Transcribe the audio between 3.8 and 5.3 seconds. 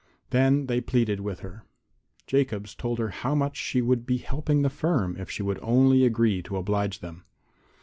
would be helping the firm if